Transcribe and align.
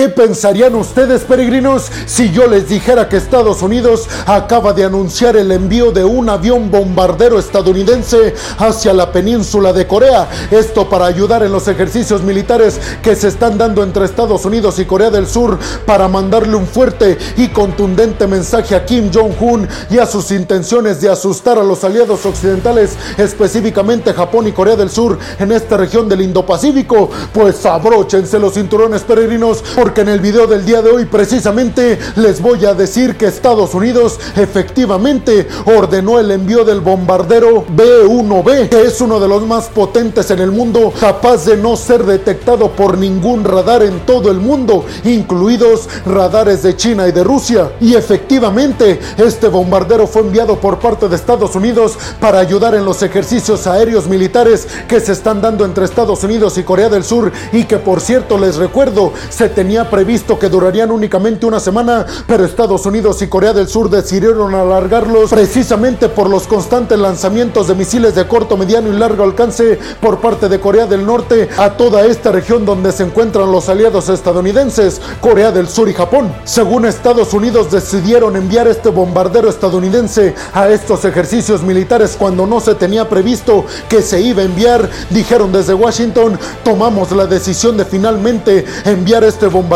¿Qué 0.00 0.08
pensarían 0.08 0.74
ustedes, 0.76 1.24
peregrinos, 1.24 1.92
si 2.06 2.30
yo 2.30 2.46
les 2.46 2.70
dijera 2.70 3.06
que 3.06 3.18
Estados 3.18 3.60
Unidos 3.60 4.08
acaba 4.24 4.72
de 4.72 4.86
anunciar 4.86 5.36
el 5.36 5.52
envío 5.52 5.92
de 5.92 6.04
un 6.04 6.30
avión 6.30 6.70
bombardero 6.70 7.38
estadounidense 7.38 8.34
hacia 8.56 8.94
la 8.94 9.12
península 9.12 9.74
de 9.74 9.86
Corea? 9.86 10.26
Esto 10.50 10.88
para 10.88 11.04
ayudar 11.04 11.42
en 11.42 11.52
los 11.52 11.68
ejercicios 11.68 12.22
militares 12.22 12.80
que 13.02 13.14
se 13.14 13.28
están 13.28 13.58
dando 13.58 13.82
entre 13.82 14.06
Estados 14.06 14.46
Unidos 14.46 14.78
y 14.78 14.86
Corea 14.86 15.10
del 15.10 15.26
Sur 15.26 15.58
para 15.84 16.08
mandarle 16.08 16.56
un 16.56 16.66
fuerte 16.66 17.18
y 17.36 17.48
contundente 17.48 18.26
mensaje 18.26 18.74
a 18.74 18.86
Kim 18.86 19.10
Jong-un 19.12 19.68
y 19.90 19.98
a 19.98 20.06
sus 20.06 20.30
intenciones 20.30 21.02
de 21.02 21.10
asustar 21.10 21.58
a 21.58 21.62
los 21.62 21.84
aliados 21.84 22.24
occidentales, 22.24 22.96
específicamente 23.18 24.14
Japón 24.14 24.48
y 24.48 24.52
Corea 24.52 24.76
del 24.76 24.88
Sur, 24.88 25.18
en 25.38 25.52
esta 25.52 25.76
región 25.76 26.08
del 26.08 26.22
Indo-Pacífico. 26.22 27.10
Pues 27.34 27.66
abróchense 27.66 28.38
los 28.38 28.54
cinturones 28.54 29.02
peregrinos 29.02 29.62
porque 29.76 29.89
en 29.98 30.08
el 30.08 30.20
video 30.20 30.46
del 30.46 30.64
día 30.64 30.82
de 30.82 30.90
hoy 30.90 31.04
precisamente 31.04 31.98
les 32.16 32.40
voy 32.40 32.64
a 32.64 32.74
decir 32.74 33.16
que 33.16 33.26
Estados 33.26 33.74
Unidos 33.74 34.18
efectivamente 34.36 35.48
ordenó 35.64 36.18
el 36.18 36.30
envío 36.30 36.64
del 36.64 36.80
bombardero 36.80 37.64
B-1B, 37.68 38.68
que 38.68 38.82
es 38.82 39.00
uno 39.00 39.18
de 39.18 39.26
los 39.26 39.46
más 39.46 39.68
potentes 39.68 40.30
en 40.30 40.38
el 40.38 40.52
mundo, 40.52 40.92
capaz 40.98 41.46
de 41.46 41.56
no 41.56 41.76
ser 41.76 42.04
detectado 42.04 42.70
por 42.70 42.98
ningún 42.98 43.42
radar 43.42 43.82
en 43.82 44.00
todo 44.06 44.30
el 44.30 44.38
mundo, 44.38 44.84
incluidos 45.04 45.88
radares 46.06 46.62
de 46.62 46.76
China 46.76 47.08
y 47.08 47.12
de 47.12 47.24
Rusia. 47.24 47.72
Y 47.80 47.94
efectivamente, 47.94 49.00
este 49.16 49.48
bombardero 49.48 50.06
fue 50.06 50.22
enviado 50.22 50.56
por 50.60 50.78
parte 50.78 51.08
de 51.08 51.16
Estados 51.16 51.56
Unidos 51.56 51.98
para 52.20 52.38
ayudar 52.38 52.74
en 52.74 52.84
los 52.84 53.02
ejercicios 53.02 53.66
aéreos 53.66 54.06
militares 54.06 54.68
que 54.86 55.00
se 55.00 55.12
están 55.12 55.40
dando 55.40 55.64
entre 55.64 55.84
Estados 55.84 56.22
Unidos 56.22 56.58
y 56.58 56.62
Corea 56.62 56.88
del 56.88 57.04
Sur 57.04 57.32
y 57.52 57.64
que 57.64 57.78
por 57.78 58.00
cierto 58.00 58.38
les 58.38 58.56
recuerdo 58.56 59.12
se 59.28 59.48
tenía 59.48 59.79
previsto 59.88 60.38
que 60.38 60.48
durarían 60.48 60.90
únicamente 60.90 61.46
una 61.46 61.60
semana, 61.60 62.04
pero 62.26 62.44
Estados 62.44 62.84
Unidos 62.84 63.22
y 63.22 63.28
Corea 63.28 63.52
del 63.52 63.68
Sur 63.68 63.88
decidieron 63.88 64.54
alargarlos 64.54 65.30
precisamente 65.30 66.08
por 66.08 66.28
los 66.28 66.46
constantes 66.46 66.98
lanzamientos 66.98 67.68
de 67.68 67.74
misiles 67.74 68.14
de 68.14 68.26
corto, 68.26 68.56
mediano 68.56 68.88
y 68.88 68.98
largo 68.98 69.24
alcance 69.24 69.78
por 70.00 70.20
parte 70.20 70.48
de 70.48 70.60
Corea 70.60 70.86
del 70.86 71.06
Norte 71.06 71.48
a 71.56 71.70
toda 71.70 72.04
esta 72.04 72.32
región 72.32 72.66
donde 72.66 72.92
se 72.92 73.04
encuentran 73.04 73.50
los 73.50 73.68
aliados 73.68 74.08
estadounidenses, 74.08 75.00
Corea 75.20 75.52
del 75.52 75.68
Sur 75.68 75.88
y 75.88 75.94
Japón. 75.94 76.32
Según 76.44 76.84
Estados 76.84 77.32
Unidos 77.32 77.70
decidieron 77.70 78.36
enviar 78.36 78.68
este 78.68 78.90
bombardero 78.90 79.48
estadounidense 79.48 80.34
a 80.52 80.68
estos 80.68 81.04
ejercicios 81.04 81.62
militares 81.62 82.16
cuando 82.18 82.46
no 82.46 82.60
se 82.60 82.74
tenía 82.74 83.08
previsto 83.08 83.64
que 83.88 84.02
se 84.02 84.20
iba 84.20 84.42
a 84.42 84.46
enviar, 84.46 84.90
dijeron 85.10 85.52
desde 85.52 85.74
Washington, 85.74 86.38
tomamos 86.64 87.12
la 87.12 87.26
decisión 87.26 87.76
de 87.76 87.84
finalmente 87.84 88.64
enviar 88.84 89.24
este 89.24 89.46
bombardero 89.46 89.69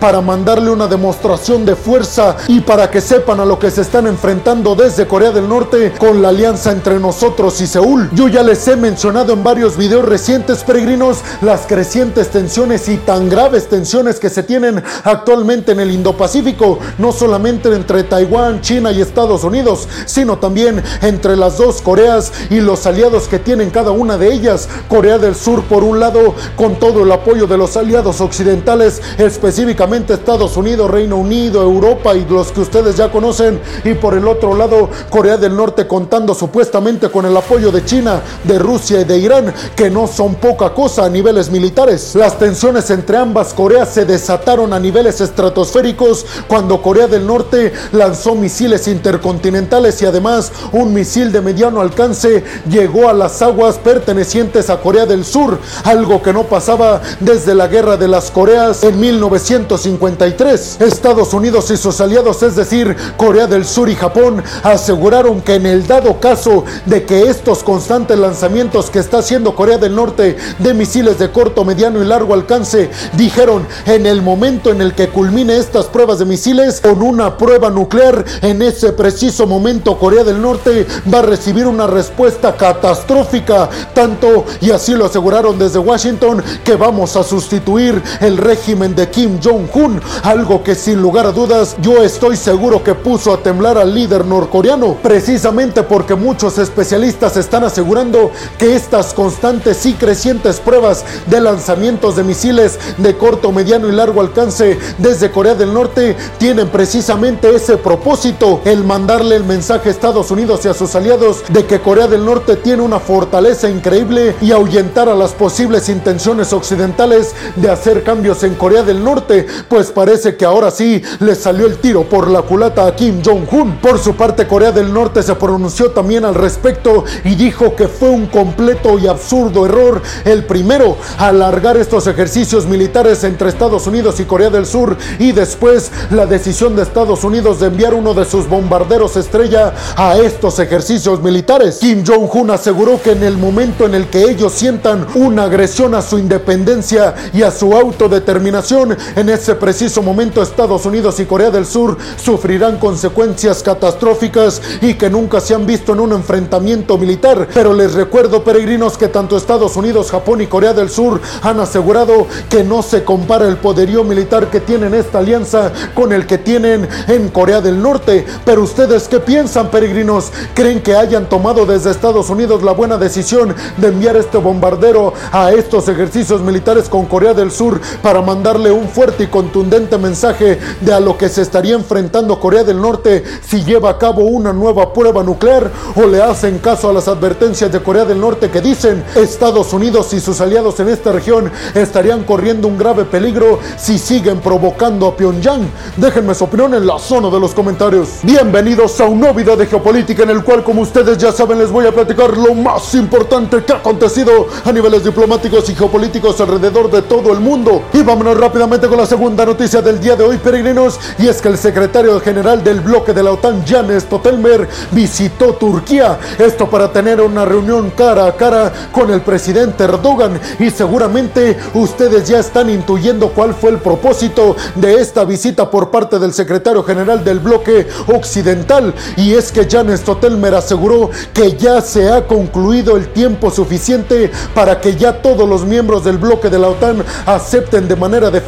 para 0.00 0.20
mandarle 0.20 0.70
una 0.70 0.88
demostración 0.88 1.64
de 1.64 1.76
fuerza 1.76 2.36
y 2.48 2.60
para 2.60 2.90
que 2.90 3.00
sepan 3.00 3.38
a 3.38 3.44
lo 3.44 3.60
que 3.60 3.70
se 3.70 3.82
están 3.82 4.08
enfrentando 4.08 4.74
desde 4.74 5.06
Corea 5.06 5.30
del 5.30 5.48
Norte 5.48 5.92
con 5.98 6.20
la 6.20 6.30
alianza 6.30 6.72
entre 6.72 6.98
nosotros 6.98 7.60
y 7.60 7.68
Seúl. 7.68 8.10
Yo 8.12 8.26
ya 8.26 8.42
les 8.42 8.66
he 8.66 8.74
mencionado 8.74 9.32
en 9.32 9.44
varios 9.44 9.76
videos 9.76 10.04
recientes, 10.04 10.64
peregrinos, 10.64 11.18
las 11.42 11.60
crecientes 11.66 12.30
tensiones 12.30 12.88
y 12.88 12.96
tan 12.96 13.28
graves 13.28 13.68
tensiones 13.68 14.18
que 14.18 14.30
se 14.30 14.42
tienen 14.42 14.82
actualmente 15.04 15.72
en 15.72 15.80
el 15.80 15.92
Indo-Pacífico, 15.92 16.80
no 16.98 17.12
solamente 17.12 17.72
entre 17.72 18.02
Taiwán, 18.02 18.60
China 18.62 18.90
y 18.90 19.00
Estados 19.00 19.44
Unidos, 19.44 19.86
sino 20.06 20.38
también 20.38 20.82
entre 21.02 21.36
las 21.36 21.56
dos 21.56 21.80
Coreas 21.82 22.32
y 22.50 22.60
los 22.60 22.84
aliados 22.84 23.28
que 23.28 23.38
tienen 23.38 23.70
cada 23.70 23.92
una 23.92 24.18
de 24.18 24.32
ellas. 24.32 24.68
Corea 24.88 25.18
del 25.18 25.36
Sur, 25.36 25.62
por 25.62 25.84
un 25.84 26.00
lado, 26.00 26.34
con 26.56 26.80
todo 26.80 27.04
el 27.04 27.12
apoyo 27.12 27.46
de 27.46 27.56
los 27.56 27.76
aliados 27.76 28.20
occidentales, 28.20 29.00
específicamente 29.20 30.14
Estados 30.14 30.56
Unidos, 30.56 30.90
Reino 30.90 31.16
Unido, 31.16 31.62
Europa 31.62 32.14
y 32.14 32.24
los 32.24 32.52
que 32.52 32.60
ustedes 32.60 32.96
ya 32.96 33.10
conocen, 33.10 33.60
y 33.84 33.94
por 33.94 34.14
el 34.14 34.26
otro 34.26 34.54
lado, 34.54 34.88
Corea 35.10 35.36
del 35.36 35.56
Norte 35.56 35.86
contando 35.86 36.34
supuestamente 36.34 37.10
con 37.10 37.26
el 37.26 37.36
apoyo 37.36 37.70
de 37.70 37.84
China, 37.84 38.20
de 38.44 38.58
Rusia 38.58 39.00
y 39.00 39.04
de 39.04 39.18
Irán, 39.18 39.54
que 39.76 39.90
no 39.90 40.06
son 40.06 40.36
poca 40.36 40.70
cosa 40.74 41.04
a 41.04 41.08
niveles 41.08 41.50
militares. 41.50 42.14
Las 42.14 42.38
tensiones 42.38 42.90
entre 42.90 43.16
ambas 43.16 43.52
Coreas 43.52 43.90
se 43.90 44.04
desataron 44.04 44.72
a 44.72 44.78
niveles 44.78 45.20
estratosféricos 45.20 46.24
cuando 46.48 46.82
Corea 46.82 47.06
del 47.06 47.26
Norte 47.26 47.72
lanzó 47.92 48.34
misiles 48.34 48.88
intercontinentales 48.88 50.00
y 50.02 50.06
además 50.06 50.52
un 50.72 50.94
misil 50.94 51.32
de 51.32 51.40
mediano 51.40 51.80
alcance 51.80 52.44
llegó 52.70 53.08
a 53.08 53.12
las 53.12 53.42
aguas 53.42 53.78
pertenecientes 53.78 54.70
a 54.70 54.80
Corea 54.80 55.06
del 55.06 55.24
Sur, 55.24 55.58
algo 55.84 56.22
que 56.22 56.32
no 56.32 56.44
pasaba 56.44 57.00
desde 57.20 57.54
la 57.54 57.66
Guerra 57.66 57.96
de 57.96 58.08
las 58.08 58.30
Coreas 58.30 58.82
en 58.84 59.00
1953. 59.10 60.80
Estados 60.80 61.34
Unidos 61.34 61.70
y 61.70 61.76
sus 61.76 62.00
aliados, 62.00 62.42
es 62.42 62.54
decir, 62.54 62.96
Corea 63.16 63.46
del 63.46 63.64
Sur 63.64 63.88
y 63.88 63.96
Japón, 63.96 64.42
aseguraron 64.62 65.40
que 65.40 65.54
en 65.54 65.66
el 65.66 65.86
dado 65.86 66.20
caso 66.20 66.64
de 66.86 67.04
que 67.04 67.28
estos 67.28 67.64
constantes 67.64 68.18
lanzamientos 68.18 68.90
que 68.90 69.00
está 69.00 69.18
haciendo 69.18 69.56
Corea 69.56 69.78
del 69.78 69.96
Norte 69.96 70.36
de 70.58 70.74
misiles 70.74 71.18
de 71.18 71.30
corto, 71.30 71.64
mediano 71.64 72.00
y 72.00 72.06
largo 72.06 72.34
alcance, 72.34 72.90
dijeron 73.14 73.66
en 73.86 74.06
el 74.06 74.22
momento 74.22 74.70
en 74.70 74.80
el 74.80 74.94
que 74.94 75.08
culmine 75.08 75.56
estas 75.56 75.86
pruebas 75.86 76.20
de 76.20 76.24
misiles 76.24 76.80
con 76.80 77.02
una 77.02 77.36
prueba 77.36 77.68
nuclear, 77.70 78.24
en 78.42 78.62
ese 78.62 78.92
preciso 78.92 79.46
momento 79.46 79.98
Corea 79.98 80.24
del 80.24 80.40
Norte 80.40 80.86
va 81.12 81.18
a 81.18 81.22
recibir 81.22 81.66
una 81.66 81.86
respuesta 81.86 82.56
catastrófica, 82.56 83.68
tanto 83.92 84.44
y 84.60 84.70
así 84.70 84.94
lo 84.94 85.06
aseguraron 85.06 85.58
desde 85.58 85.78
Washington 85.78 86.42
que 86.64 86.76
vamos 86.76 87.16
a 87.16 87.24
sustituir 87.24 88.02
el 88.20 88.36
régimen 88.36 88.94
de 88.94 88.99
Kim 89.08 89.38
Jong-un, 89.42 90.00
algo 90.22 90.62
que 90.62 90.74
sin 90.74 91.00
lugar 91.00 91.26
a 91.26 91.32
dudas 91.32 91.76
yo 91.80 92.02
estoy 92.02 92.36
seguro 92.36 92.82
que 92.82 92.94
puso 92.94 93.32
a 93.32 93.42
temblar 93.42 93.78
al 93.78 93.94
líder 93.94 94.24
norcoreano, 94.26 94.96
precisamente 95.02 95.82
porque 95.82 96.14
muchos 96.14 96.58
especialistas 96.58 97.36
están 97.36 97.64
asegurando 97.64 98.30
que 98.58 98.74
estas 98.74 99.14
constantes 99.14 99.86
y 99.86 99.94
crecientes 99.94 100.60
pruebas 100.60 101.04
de 101.26 101.40
lanzamientos 101.40 102.16
de 102.16 102.24
misiles 102.24 102.78
de 102.98 103.16
corto, 103.16 103.52
mediano 103.52 103.88
y 103.88 103.92
largo 103.92 104.20
alcance 104.20 104.78
desde 104.98 105.30
Corea 105.30 105.54
del 105.54 105.72
Norte 105.72 106.16
tienen 106.38 106.68
precisamente 106.68 107.54
ese 107.54 107.76
propósito, 107.76 108.60
el 108.64 108.84
mandarle 108.84 109.36
el 109.36 109.44
mensaje 109.44 109.88
a 109.88 109.92
Estados 109.92 110.30
Unidos 110.30 110.64
y 110.64 110.68
a 110.68 110.74
sus 110.74 110.94
aliados 110.94 111.42
de 111.48 111.66
que 111.66 111.80
Corea 111.80 112.08
del 112.08 112.24
Norte 112.24 112.56
tiene 112.56 112.82
una 112.82 112.98
fortaleza 112.98 113.68
increíble 113.68 114.34
y 114.40 114.52
ahuyentar 114.52 115.08
a 115.08 115.14
las 115.14 115.32
posibles 115.32 115.88
intenciones 115.88 116.52
occidentales 116.52 117.34
de 117.56 117.70
hacer 117.70 118.02
cambios 118.02 118.42
en 118.42 118.54
Corea 118.54 118.82
del 118.82 118.89
Norte, 118.98 119.46
pues 119.68 119.90
parece 119.92 120.36
que 120.36 120.44
ahora 120.44 120.70
sí 120.70 121.00
le 121.20 121.34
salió 121.34 121.66
el 121.66 121.78
tiro 121.78 122.04
por 122.04 122.28
la 122.28 122.42
culata 122.42 122.86
a 122.86 122.96
Kim 122.96 123.22
Jong-un. 123.24 123.78
Por 123.78 123.98
su 123.98 124.14
parte, 124.14 124.46
Corea 124.46 124.72
del 124.72 124.92
Norte 124.92 125.22
se 125.22 125.34
pronunció 125.34 125.92
también 125.92 126.24
al 126.24 126.34
respecto 126.34 127.04
y 127.24 127.34
dijo 127.36 127.76
que 127.76 127.88
fue 127.88 128.10
un 128.10 128.26
completo 128.26 128.98
y 128.98 129.06
absurdo 129.06 129.66
error 129.66 130.02
el 130.24 130.44
primero 130.44 130.96
alargar 131.18 131.76
estos 131.76 132.06
ejercicios 132.06 132.66
militares 132.66 133.24
entre 133.24 133.48
Estados 133.48 133.86
Unidos 133.86 134.20
y 134.20 134.24
Corea 134.24 134.50
del 134.50 134.66
Sur 134.66 134.96
y 135.18 135.32
después 135.32 135.90
la 136.10 136.26
decisión 136.26 136.76
de 136.76 136.82
Estados 136.82 137.24
Unidos 137.24 137.60
de 137.60 137.66
enviar 137.66 137.94
uno 137.94 138.14
de 138.14 138.24
sus 138.24 138.48
bombarderos 138.48 139.16
estrella 139.16 139.74
a 139.96 140.16
estos 140.16 140.58
ejercicios 140.58 141.22
militares. 141.22 141.78
Kim 141.80 142.04
Jong-un 142.06 142.50
aseguró 142.50 143.00
que 143.02 143.12
en 143.12 143.22
el 143.22 143.36
momento 143.36 143.84
en 143.84 143.94
el 143.94 144.08
que 144.08 144.22
ellos 144.22 144.52
sientan 144.52 145.06
una 145.14 145.44
agresión 145.44 145.94
a 145.94 146.02
su 146.02 146.18
independencia 146.18 147.14
y 147.32 147.42
a 147.42 147.50
su 147.50 147.74
autodeterminación, 147.74 148.69
en 148.70 149.28
ese 149.28 149.56
preciso 149.56 150.00
momento 150.00 150.40
Estados 150.40 150.86
Unidos 150.86 151.18
y 151.18 151.24
Corea 151.24 151.50
del 151.50 151.66
Sur 151.66 151.96
sufrirán 152.16 152.78
consecuencias 152.78 153.64
catastróficas 153.64 154.62
y 154.80 154.94
que 154.94 155.10
nunca 155.10 155.40
se 155.40 155.56
han 155.56 155.66
visto 155.66 155.92
en 155.92 155.98
un 155.98 156.12
enfrentamiento 156.12 156.96
militar. 156.96 157.48
Pero 157.52 157.74
les 157.74 157.94
recuerdo, 157.94 158.44
peregrinos, 158.44 158.96
que 158.96 159.08
tanto 159.08 159.36
Estados 159.36 159.76
Unidos, 159.76 160.12
Japón 160.12 160.40
y 160.40 160.46
Corea 160.46 160.72
del 160.72 160.88
Sur 160.88 161.20
han 161.42 161.58
asegurado 161.58 162.28
que 162.48 162.62
no 162.62 162.82
se 162.82 163.02
compara 163.02 163.48
el 163.48 163.56
poderío 163.56 164.04
militar 164.04 164.50
que 164.50 164.60
tienen 164.60 164.94
esta 164.94 165.18
alianza 165.18 165.72
con 165.94 166.12
el 166.12 166.28
que 166.28 166.38
tienen 166.38 166.88
en 167.08 167.28
Corea 167.30 167.60
del 167.60 167.82
Norte. 167.82 168.24
Pero 168.44 168.62
ustedes, 168.62 169.08
¿qué 169.08 169.18
piensan, 169.18 169.70
peregrinos? 169.70 170.30
¿Creen 170.54 170.80
que 170.80 170.94
hayan 170.94 171.28
tomado 171.28 171.66
desde 171.66 171.90
Estados 171.90 172.30
Unidos 172.30 172.62
la 172.62 172.72
buena 172.72 172.98
decisión 172.98 173.52
de 173.78 173.88
enviar 173.88 174.16
este 174.16 174.38
bombardero 174.38 175.12
a 175.32 175.50
estos 175.50 175.88
ejercicios 175.88 176.40
militares 176.40 176.88
con 176.88 177.06
Corea 177.06 177.34
del 177.34 177.50
Sur 177.50 177.80
para 178.00 178.20
mandarle 178.60 178.72
un 178.72 178.88
fuerte 178.88 179.24
y 179.24 179.26
contundente 179.28 179.96
mensaje 179.96 180.58
de 180.80 180.92
a 180.92 181.00
lo 181.00 181.16
que 181.16 181.28
se 181.28 181.42
estaría 181.42 181.74
enfrentando 181.74 182.38
Corea 182.38 182.62
del 182.62 182.80
Norte 182.80 183.24
si 183.46 183.64
lleva 183.64 183.90
a 183.90 183.98
cabo 183.98 184.24
una 184.24 184.52
nueva 184.52 184.92
prueba 184.92 185.22
nuclear? 185.22 185.70
¿O 185.96 186.06
le 186.06 186.22
hacen 186.22 186.58
caso 186.58 186.90
a 186.90 186.92
las 186.92 187.08
advertencias 187.08 187.72
de 187.72 187.80
Corea 187.80 188.04
del 188.04 188.20
Norte 188.20 188.50
que 188.50 188.60
dicen 188.60 189.02
Estados 189.14 189.72
Unidos 189.72 190.12
y 190.12 190.20
sus 190.20 190.40
aliados 190.40 190.78
en 190.80 190.88
esta 190.88 191.12
región 191.12 191.50
estarían 191.74 192.24
corriendo 192.24 192.68
un 192.68 192.76
grave 192.76 193.04
peligro 193.04 193.60
si 193.78 193.98
siguen 193.98 194.40
provocando 194.40 195.06
a 195.06 195.16
Pyongyang? 195.16 195.70
Déjenme 195.96 196.34
su 196.34 196.44
opinión 196.44 196.74
en 196.74 196.86
la 196.86 196.98
zona 196.98 197.30
de 197.30 197.40
los 197.40 197.54
comentarios. 197.54 198.08
Bienvenidos 198.22 199.00
a 199.00 199.06
un 199.06 199.20
nuevo 199.20 199.34
video 199.34 199.56
de 199.56 199.66
geopolítica 199.66 200.24
en 200.24 200.30
el 200.30 200.44
cual, 200.44 200.62
como 200.64 200.82
ustedes 200.82 201.16
ya 201.18 201.32
saben, 201.32 201.58
les 201.58 201.70
voy 201.70 201.86
a 201.86 201.92
platicar 201.92 202.36
lo 202.36 202.54
más 202.54 202.94
importante 202.94 203.64
que 203.64 203.72
ha 203.72 203.76
acontecido 203.76 204.48
a 204.64 204.72
niveles 204.72 205.04
diplomáticos 205.04 205.68
y 205.70 205.74
geopolíticos 205.74 206.40
alrededor 206.40 206.90
de 206.90 207.02
todo 207.02 207.32
el 207.32 207.40
mundo. 207.40 207.84
Y 207.92 208.02
vámonos 208.02 208.36
rápido 208.36 208.49
rápidamente 208.50 208.88
con 208.88 208.98
la 208.98 209.06
segunda 209.06 209.46
noticia 209.46 209.80
del 209.80 210.00
día 210.00 210.16
de 210.16 210.24
hoy, 210.24 210.36
peregrinos, 210.38 210.98
y 211.20 211.28
es 211.28 211.40
que 211.40 211.46
el 211.46 211.56
secretario 211.56 212.18
general 212.18 212.64
del 212.64 212.80
bloque 212.80 213.12
de 213.12 213.22
la 213.22 213.30
OTAN, 213.30 213.64
Jan 213.64 213.88
Stoltenberg, 214.00 214.66
visitó 214.90 215.52
Turquía. 215.52 216.18
Esto 216.36 216.68
para 216.68 216.92
tener 216.92 217.20
una 217.20 217.44
reunión 217.44 217.90
cara 217.90 218.26
a 218.26 218.32
cara 218.34 218.72
con 218.90 219.08
el 219.12 219.20
presidente 219.20 219.84
Erdogan 219.84 220.40
y 220.58 220.68
seguramente 220.70 221.56
ustedes 221.74 222.26
ya 222.26 222.40
están 222.40 222.68
intuyendo 222.70 223.28
cuál 223.28 223.54
fue 223.54 223.70
el 223.70 223.78
propósito 223.78 224.56
de 224.74 225.00
esta 225.00 225.24
visita 225.24 225.70
por 225.70 225.92
parte 225.92 226.18
del 226.18 226.32
secretario 226.32 226.82
general 226.82 227.22
del 227.22 227.38
bloque 227.38 227.86
occidental 228.08 228.92
y 229.16 229.34
es 229.34 229.52
que 229.52 229.68
Jan 229.70 229.96
Stoltenberg 229.96 230.56
aseguró 230.56 231.10
que 231.32 231.52
ya 231.56 231.80
se 231.82 232.10
ha 232.10 232.26
concluido 232.26 232.96
el 232.96 233.12
tiempo 233.12 233.48
suficiente 233.48 234.32
para 234.56 234.80
que 234.80 234.96
ya 234.96 235.22
todos 235.22 235.48
los 235.48 235.64
miembros 235.64 236.02
del 236.02 236.18
bloque 236.18 236.50
de 236.50 236.58
la 236.58 236.66
OTAN 236.66 237.04
acepten 237.26 237.86
de 237.86 237.94
manera 237.94 238.28
definitiva 238.28 238.39